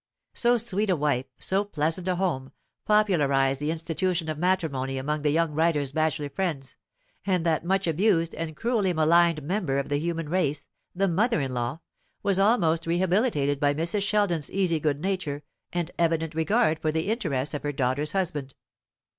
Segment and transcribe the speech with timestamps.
[0.33, 2.53] So sweet a wife, so pleasant a home,
[2.85, 6.75] popularized the institution of matrimony among the young writer's bachelor friends;
[7.23, 11.53] and that much abused and cruelly maligned member of the human race, the mother in
[11.53, 11.81] law,
[12.23, 14.01] was almost rehabilitated by Mrs.
[14.01, 18.55] Sheldon's easy good nature and evident regard for the interests of her daughter's husband.